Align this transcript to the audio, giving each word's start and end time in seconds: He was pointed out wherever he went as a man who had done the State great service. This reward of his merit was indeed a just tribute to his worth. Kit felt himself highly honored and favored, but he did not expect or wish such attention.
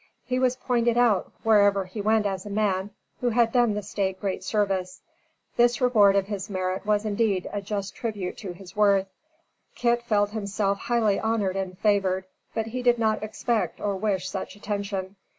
He 0.25 0.39
was 0.39 0.55
pointed 0.55 0.97
out 0.97 1.31
wherever 1.43 1.85
he 1.85 2.01
went 2.01 2.25
as 2.25 2.43
a 2.43 2.49
man 2.49 2.89
who 3.19 3.29
had 3.29 3.51
done 3.51 3.75
the 3.75 3.83
State 3.83 4.19
great 4.19 4.43
service. 4.43 4.99
This 5.57 5.79
reward 5.79 6.15
of 6.15 6.25
his 6.25 6.49
merit 6.49 6.87
was 6.87 7.05
indeed 7.05 7.47
a 7.53 7.61
just 7.61 7.93
tribute 7.95 8.35
to 8.39 8.51
his 8.51 8.75
worth. 8.75 9.05
Kit 9.75 10.01
felt 10.01 10.31
himself 10.31 10.79
highly 10.79 11.19
honored 11.19 11.55
and 11.55 11.77
favored, 11.77 12.25
but 12.55 12.65
he 12.65 12.81
did 12.81 12.97
not 12.97 13.21
expect 13.21 13.79
or 13.79 13.95
wish 13.95 14.27
such 14.27 14.55
attention. 14.55 15.17